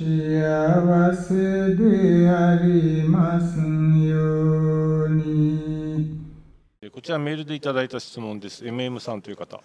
[0.00, 6.18] 幸せでありますように。
[6.90, 8.64] こちらメールでいただいた質問です。
[8.64, 9.60] MM さんという方、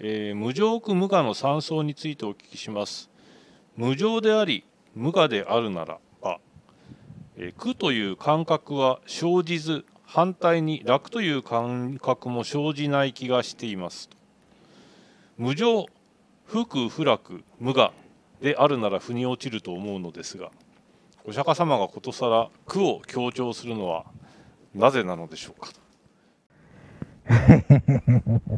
[0.00, 3.08] えー無常苦無我の三層についてお聞きします。
[3.76, 4.64] 無常であり
[4.96, 6.40] 無我であるならば、
[7.36, 14.10] えー苦という感覚は生じず反対に楽という感覚も生じない気がしています。
[15.38, 15.86] 無常
[16.44, 17.92] 不苦不楽無我。
[18.44, 20.50] であるなら腑に落ちると思うのですが
[21.24, 24.04] お釈迦様がことさら苦を強調するのは
[24.74, 25.70] なぜなのでしょうか？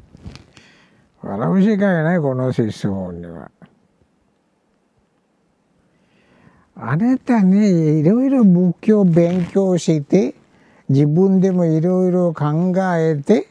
[1.23, 3.53] 笑うしかいないこの質問には。
[6.75, 10.35] あなたねいろいろ仏教勉強して
[10.89, 13.47] 自分でもいろいろ考えて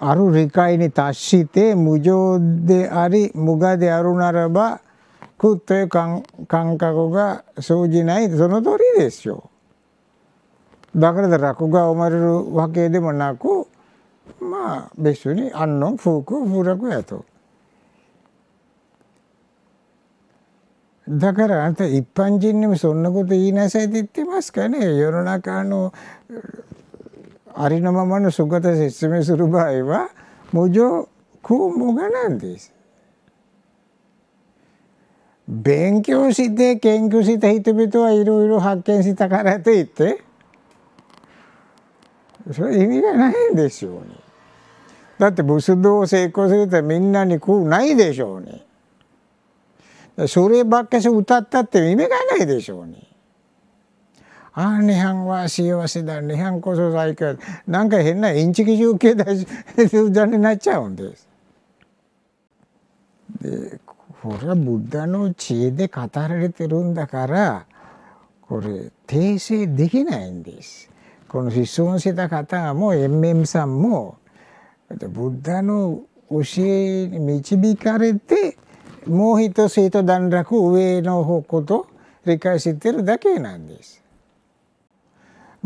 [0.00, 4.80] ある理解に達して無常であり無我であるならば
[5.36, 9.50] 苦という感感覚が生じないその通りですよ。
[10.94, 13.66] だから楽が生まれるわけでもなく
[14.40, 17.24] まあ別に安穏不苦不楽やと。
[21.08, 25.94] だからあんた一般人にもそんなこと言いなさいって言ってますかね世の中の
[27.54, 30.10] ありのままの姿で説明する場合は
[30.52, 31.08] 無常
[31.42, 32.72] 空無我なんです。
[35.48, 40.22] 勉強して研究した人々はいろいろ発見したからといって
[42.52, 44.00] それ意味がないんでしょうね。
[45.18, 48.66] だって仏道を成功するとみんなに空ないでしょうね。
[50.26, 53.07] そればっかし歌ったって意味がないでしょうね。
[54.54, 57.40] ああ、涅槃は幸せだ、涅槃こそ最強だ。
[57.66, 59.46] なんか変なインチキ中継だし、
[59.76, 61.28] になっちゃうんです。
[63.40, 63.80] で、
[64.22, 67.66] これはブッダの知恵で語られてるんだから、
[68.42, 70.90] これ訂正できないんです。
[71.28, 74.16] この質問した方も、エンメムさんも、
[74.88, 78.56] ブッダの教えに導かれて、
[79.06, 81.86] もう一つ一段落上の方こと
[82.24, 84.02] 理解してるだけなんです。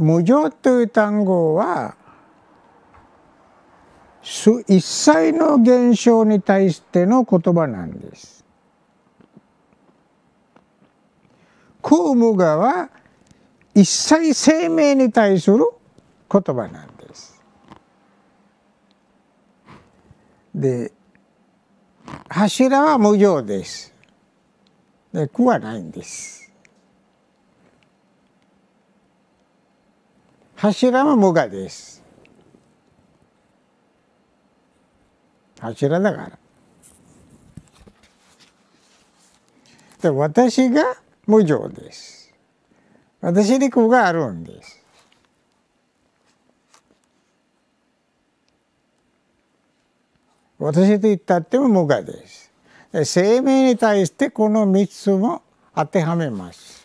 [0.02, 1.96] 無常という単語は
[4.22, 8.44] 一切の現象に対しての言葉なんです。
[11.82, 12.90] 空無我は
[13.74, 15.58] 一切生命に対する
[16.30, 17.42] 言葉なんです。
[20.54, 20.92] で
[22.28, 23.94] 柱は無常です。
[25.12, 26.41] で苦はないんです。
[30.62, 32.04] 柱は無我です。
[35.58, 36.38] 柱だから。
[40.02, 42.32] で私が無常です。
[43.20, 44.80] 私に苦があるんです。
[50.60, 52.52] 私と言ったっても無我です。
[53.04, 55.42] 生命に対してこの3つも
[55.74, 56.81] 当てはめます。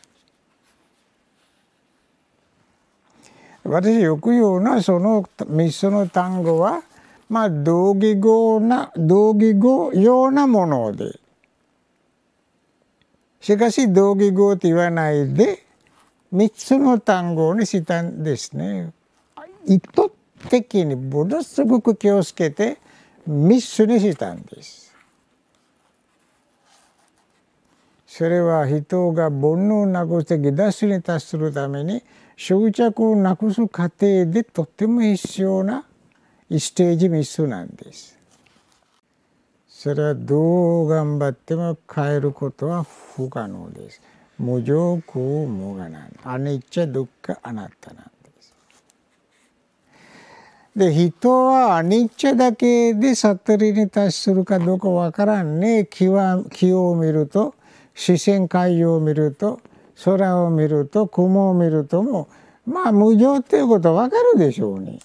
[3.67, 6.83] 私よく言うのはその3つの単語は
[7.29, 11.19] まあ同義語な同義語ようなもので
[13.41, 15.65] しかし同義語と言わないで
[16.33, 18.91] 3つの単語にしたんですね。
[19.65, 20.11] 意図
[20.49, 22.77] 的にものすごく気をつけて
[23.29, 24.93] 3つにしたんです。
[28.05, 32.01] それは人が煩悩なくして下脱に達するために
[32.37, 35.85] 執着をなくす過程でとても必要な
[36.51, 38.15] ステージ3つなんです。
[39.67, 44.01] それはどう頑張っても変えることは不可能です。
[44.37, 48.53] 無常空無我なんアニッチャドッカアナッタなんです。
[50.75, 57.55] で人はアニッチャだけで悟りに達するかどうかわからんね木は木を見ると
[57.95, 59.59] 視線海洋を見ると
[60.03, 62.27] 空を見ると雲を見るとも
[62.65, 64.99] まあ無常っていうことわかるでしょうね。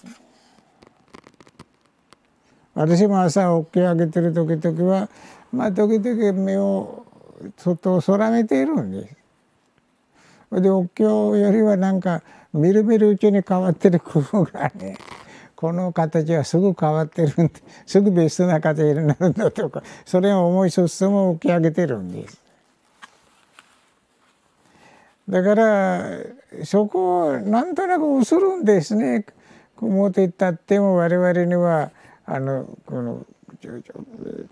[2.75, 5.09] 私も朝起き上げてる時々は
[5.51, 7.05] まあ時々目を
[7.57, 9.07] 外を空めているんで
[10.51, 10.61] す。
[10.61, 12.21] でお経よりはなんか
[12.53, 14.97] みるみるうちに変わってる工夫がね
[15.55, 17.53] この形はすぐ変わってるんで
[17.85, 22.42] すぐ別な形になるんだとかそれを思いつつも起き上げてるんです。
[25.29, 26.19] だから
[26.63, 29.25] そこをなんとなく薄るんですね。
[29.77, 31.91] 雲といったっても我々には
[32.25, 33.25] あのこの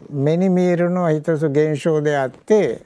[0.09, 2.83] 目に見えるのは一つ現象であって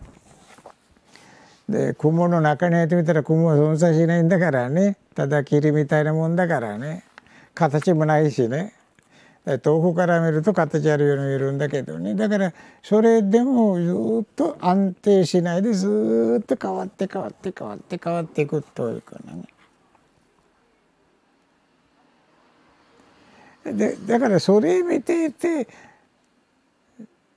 [1.69, 4.97] で雲の中に入ってみたら雲は存在しないんだからね。
[5.15, 7.03] ただ霧みたいなもんだからね。
[7.55, 8.74] 形もないしね。
[9.45, 12.15] 遠くから見ると形あるように見えるんだけどね。
[12.15, 19.43] だからそれでもずっと安定しないでずっと変わって変わって変わって変わっていくというかね。
[23.71, 25.67] でだからそれ見ていて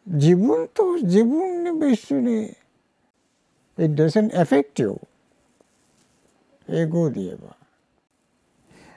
[0.06, 2.56] 自分と自分に別に
[3.76, 4.98] It doesn't affect you
[6.70, 7.54] 英語で言えば。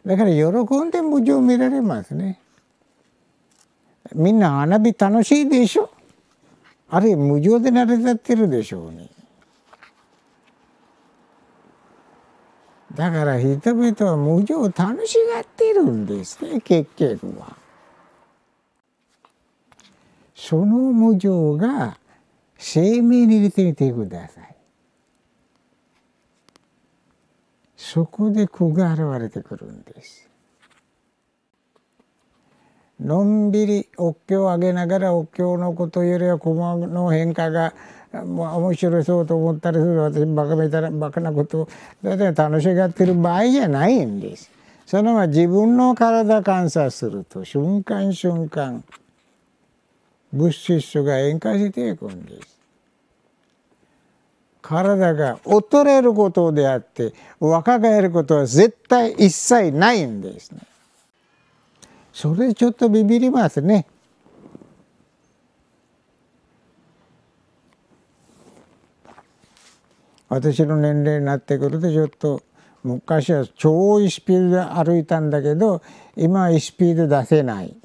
[0.05, 2.39] だから喜んで無常見られますね。
[4.13, 5.89] みんな花火楽しいでしょ
[6.89, 9.09] あれ無常で成り立ってるでしょうね
[12.95, 17.55] だから人々は無常を楽しがってるんですね結局は。
[20.35, 21.97] その無常が
[22.57, 24.55] 生命に入れてみてください。
[27.77, 30.30] そこで苦が現れてくるんです。
[33.01, 37.73] のんびりお経を上げながらお経のことよりは駒の変化が
[38.13, 41.69] 面白そうと思ったりする私バカみたいなバカなことを
[42.03, 44.51] だいたい楽しがってる場合じゃないんです。
[44.85, 48.83] そのまま自分の体観察すると瞬間瞬間
[50.31, 52.59] 物質が変化していくんです。
[54.61, 60.59] 体が衰えることであって若返ることは絶対一切ないんですね。
[62.13, 63.85] それちょっとビビりますね。
[70.29, 72.41] 私の年齢になってくるとちょっと
[72.83, 75.81] 昔は超いいスピードで歩いたんだけど
[76.15, 77.75] 今はスピード出せない。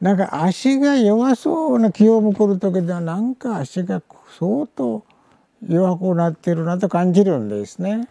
[0.00, 4.02] なんか足が弱そうな気を向くる時ではなんか足が
[4.38, 5.04] 相当
[5.68, 8.08] 弱くなってるなと感じるんですね。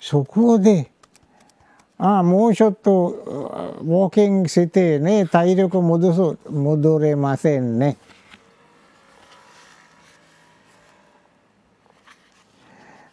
[0.00, 0.90] そこで
[1.98, 3.08] ああもうちょっと
[3.82, 7.96] ウォーキングしてね体力戻そう戻れませんね。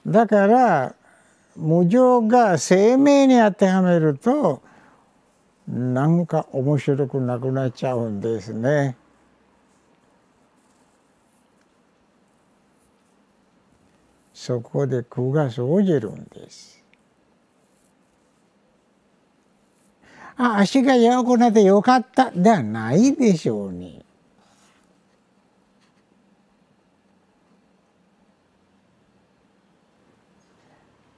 [0.06, 0.96] だから
[1.56, 4.62] 無常が生命に当てはめると
[5.68, 8.96] なんか面白くなくなっちゃうんですね。
[14.32, 16.85] そこで苦が生じるんです。
[20.38, 22.32] あ足が弱くなってよかった。
[22.32, 24.04] ではないでしょうに。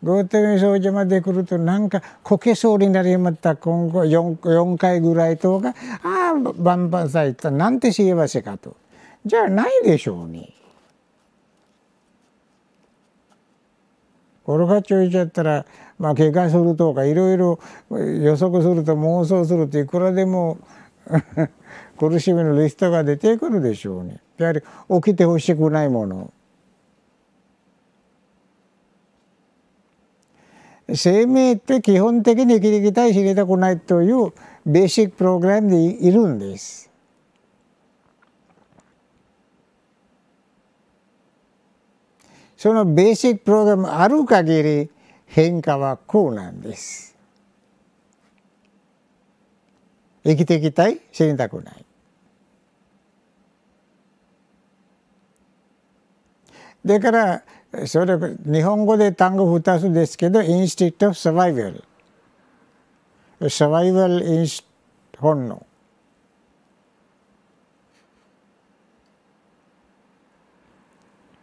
[0.03, 3.55] ゴーテミ掃除まで来るとなんかこけそうになりまった。
[3.55, 5.69] 今後 4, 4回ぐらいとか。
[6.03, 7.49] ああバンバンされた。
[7.49, 8.77] なんて幸せかと。
[9.25, 10.53] じゃあないでしょうに。
[14.45, 15.65] コロガチョいちゃったら
[15.97, 17.59] まあ怪我するとかいろいろ
[17.89, 20.59] 予測すると妄想するといくらでも
[21.97, 24.19] 苦しみのリストが出てくるでしょうね。
[24.37, 26.31] やはり起きてほしくないもの。
[30.93, 34.31] 生命って基本的に生きていきたい知りたくないという
[34.65, 36.89] ベーシックプログラムでいるんです。
[42.55, 44.89] そのベーシックプログラムある限り
[45.27, 47.15] 変化はこうなんです。
[50.23, 51.85] 生きていきたい死にたくない。
[56.85, 57.43] だから
[57.85, 61.71] それ日本語で単語2つですけどインスティクト・サバイバ
[63.39, 64.65] ルサバイバル・インス
[65.17, 65.65] 本能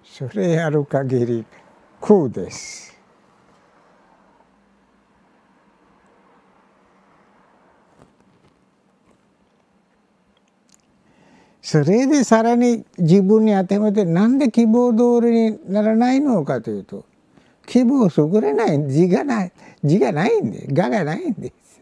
[0.02, 1.44] それやる限り
[2.00, 2.93] 空です。
[11.64, 17.06] それでさらに自分に当てはめてなんで希望通りにならないのかというと
[17.66, 18.10] 希望を
[18.42, 19.52] れない字がない
[19.82, 21.80] 字がないんですががないんです。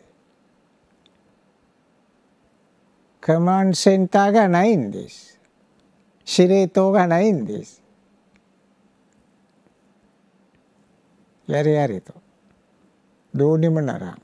[3.21, 5.41] カマンセンターがないんです。
[6.25, 7.83] 司令塔がないんです。
[11.49, 12.15] やれやれと
[13.35, 14.23] どうにもならん。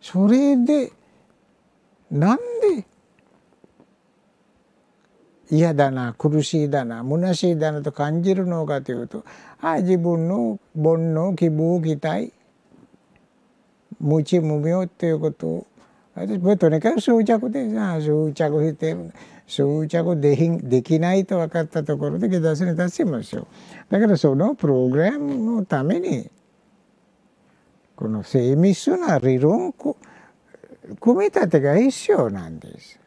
[0.00, 0.90] それで
[2.10, 2.86] なんで？
[5.48, 9.24] 嫌だな苦しいだな虚しいだなと感じるのかというと
[9.60, 12.32] ああ自分の煩悩希望期待
[14.00, 15.66] 無知無明っていうことを
[16.16, 18.96] 私もとにかく執着でさ執着して
[19.46, 20.34] 執着で
[20.64, 23.46] できないと分かったところで下脱に立ちましょう。
[23.88, 26.28] だからそのプログラムのために
[27.94, 29.72] この精密な理論
[31.00, 33.00] 組み立てが必要なんです。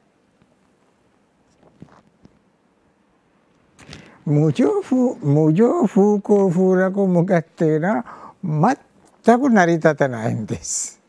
[4.26, 8.06] 無常不無常風光風楽向かっていうのは
[9.24, 11.02] 全く成り立たないんです。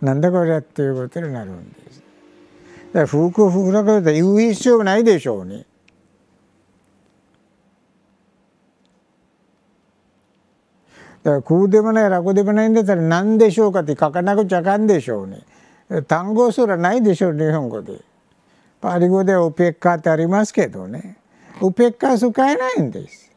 [0.00, 2.02] なんだこれっていうことになるんです。
[2.92, 5.66] だから風光風楽だったら言う必要ないでしょうね。
[11.22, 15.44] だから空でもない楽でもないんだったら何でしょうかって書かなくちゃあかんでしょうね。
[16.06, 18.00] 単語すらないでしょう日本語で。
[18.80, 21.18] パリ語でウペッカーってありますけどね。
[21.60, 23.30] ウペッカ使えないんです。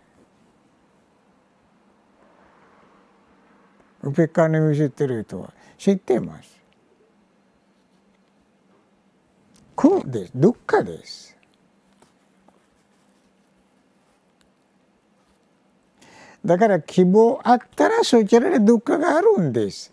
[4.04, 6.62] ウペッカの意味知ってる人は知ってます。
[9.76, 10.32] 苦です。
[10.36, 11.38] どっかです。
[16.46, 19.92] だから希望あったらそちらでどっかがあるんです。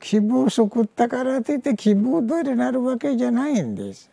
[0.00, 4.10] 希望を作ったからといって希望通りになるわけじゃないんです。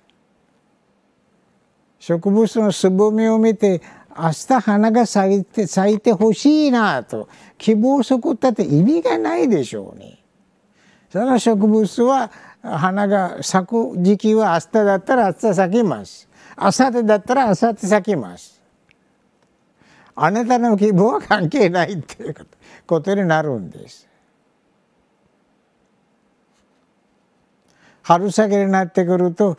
[2.00, 3.82] 植物のつぼみを見て
[4.16, 10.20] 明日花が咲いて咲いてほしいなと希望を作ったって意味がないでしょうね。
[11.10, 12.32] その植物は
[12.62, 16.28] 花が咲く時期は明日だったら明日咲きます。
[16.60, 18.57] 明後日だったら明後日咲きます。
[20.20, 22.36] あなたの希望は関係ないっていう
[22.88, 24.10] ことになるんです。
[28.02, 29.58] 春先になってくると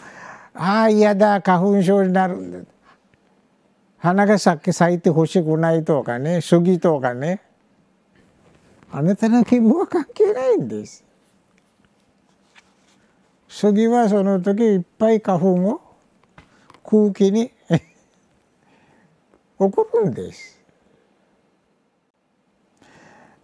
[0.55, 2.59] ああ嫌だ花粉症になるんだ
[3.99, 7.43] 花が咲いてほしくないとかね杉とかね
[8.91, 11.05] あなたの希望は関係ないんです。
[13.49, 15.81] 杉はその時いっぱい花粉を
[16.85, 17.53] 空気に
[19.59, 20.59] 起こるんです。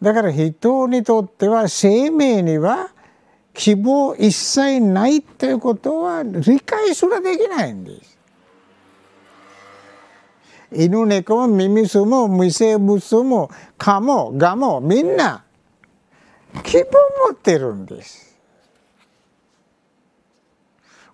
[0.00, 2.90] だから人にとっては生命には
[3.54, 8.18] 希望一切ないということは理解すらできないんです。
[10.72, 15.44] 犬猫も耳すも無生物も蚊もガもみんな
[16.64, 16.84] 希望
[17.28, 18.36] 持ってるんです。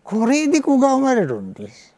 [0.03, 1.95] これで子が生まれるんです。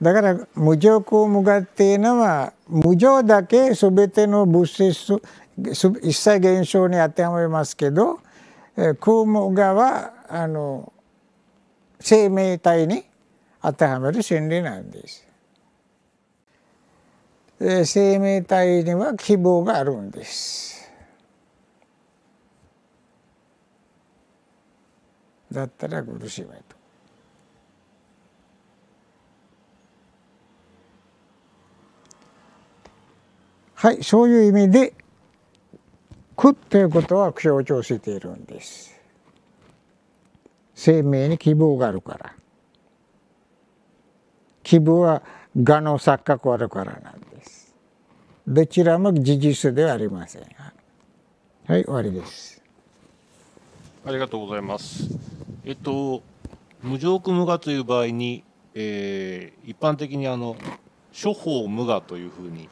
[0.00, 5.20] だから無常空無我っていうのは無常だけ全ての物質
[5.56, 8.20] 一切現象に当てはめますけど
[9.00, 10.92] 空無我はあの
[11.98, 13.04] 生命体に
[13.60, 15.26] 当てはめる真理なんです。
[17.84, 20.88] 生命体には希望があるんです。
[25.50, 26.77] だったら苦しめと。
[33.80, 34.92] はいそういう意味で
[36.34, 38.98] 苦ということは強調しているんです。
[40.74, 42.34] 生命に希望があるから。
[44.64, 45.22] 希望は
[45.54, 47.72] 我の錯覚あるからなんです。
[48.48, 52.60] どちらも事実ではありませんはい終わりです。
[54.04, 55.08] ありがとうございます。
[55.64, 56.24] えっと
[56.82, 58.42] 無常苦無我という場合に、
[58.74, 60.56] えー、一般的にあの
[61.12, 62.68] 諸法無我というふうに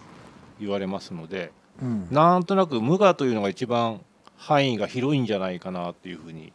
[0.60, 4.00] 言われますので、うん、なんとなく無我というのが一番
[4.36, 6.52] 範囲が広いんじゃないかなっていうふうに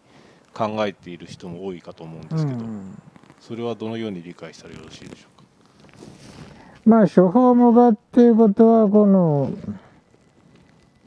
[0.53, 3.01] 考えている人も多いかと思うんですけど、うん、
[3.39, 5.47] それはどのように理解したらよろしいでしょうか？
[6.85, 9.51] まあ処方無我っていうことはこの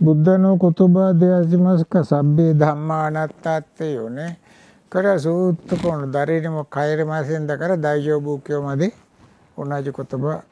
[0.00, 4.40] ブッダの言葉でありますか「サッビーダンマーナッタ」っていうね。
[4.90, 8.94] これはずっとこの誰にも変えれませんだから大乗仏教まで
[9.58, 10.44] 同じ言葉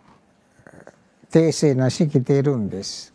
[1.33, 3.15] 訂正なし来てるんです。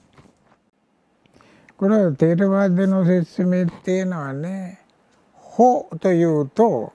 [1.78, 4.82] これはテレワでの説明っていうのはね
[5.34, 6.92] 法というと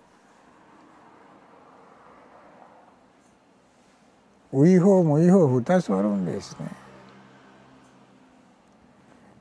[4.53, 6.67] ウイ法もイ法二つあるんですね。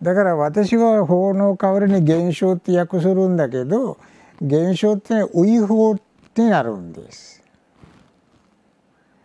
[0.04, 3.98] だから私は法の代わりに現象って訳するんだけど
[4.40, 5.98] 現象ってウイ法っ
[6.36, 7.44] てなるんです。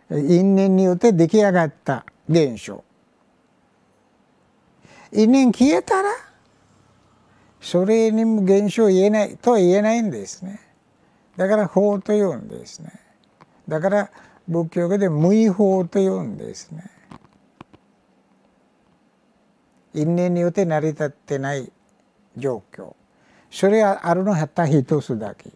[0.09, 2.83] 因縁によって出来上がった現象
[5.11, 6.09] 因縁消えたら
[7.61, 10.61] それにも現象言えないとは言えないんですね。
[11.35, 12.91] だから法と言うんですね。
[13.67, 14.11] だから
[14.47, 16.89] 仏教語で無意法と言うんですね。
[19.93, 21.71] 因縁によって成り立ってない
[22.37, 22.95] 状況。
[23.49, 25.49] それはあるのはた一つだけ。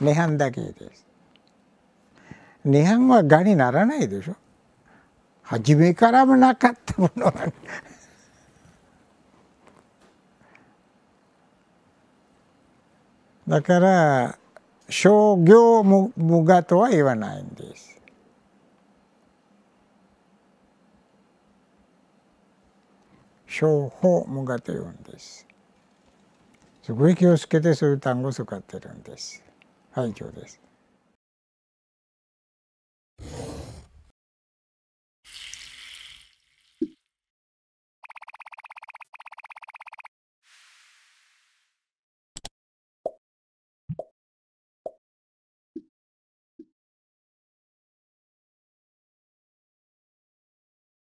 [0.00, 1.06] 涅槃だけです。
[2.64, 4.36] 涅槃はがにならないでしょ。
[5.46, 7.32] 初めからもなかったものは
[13.46, 14.38] だから
[14.88, 18.00] 商業無我とは言わないんです。
[23.46, 25.46] 商法無我と言うんです。
[26.82, 29.44] すごい気をつけてそういう単語を使ってるんです。
[29.92, 30.65] はい、今日です。